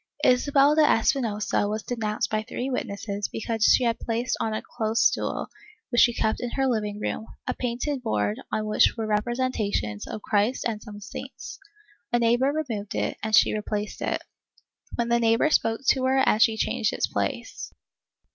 Isabel 0.23 0.73
de 0.73 0.81
Espinosa 0.81 1.67
was 1.67 1.83
denounced 1.83 2.31
by 2.31 2.41
three 2.41 2.71
witnesses 2.71 3.27
because 3.27 3.65
she 3.65 3.83
had 3.83 3.99
placed 3.99 4.35
on 4.39 4.51
a 4.51 4.63
close 4.63 4.99
stool, 4.99 5.49
which 5.91 6.01
she 6.01 6.11
kept 6.11 6.39
in 6.41 6.49
her 6.53 6.65
living 6.65 6.99
room, 6.99 7.27
a 7.45 7.53
painted 7.53 8.01
board 8.01 8.39
on 8.51 8.65
which 8.65 8.97
were 8.97 9.05
representations 9.05 10.07
of 10.07 10.23
Christ 10.23 10.65
and 10.67 10.81
some 10.81 11.01
saints. 11.01 11.59
A 12.11 12.17
neighbor 12.17 12.51
removed 12.51 12.95
it 12.95 13.15
and 13.21 13.35
she 13.35 13.53
replaced 13.53 14.01
it, 14.01 14.23
when 14.95 15.09
the 15.09 15.19
neighbor 15.19 15.51
spoke 15.51 15.81
to 15.89 16.05
her 16.05 16.17
and 16.27 16.41
she 16.41 16.57
changed 16.57 16.93
its 16.93 17.05
place. 17.05 17.71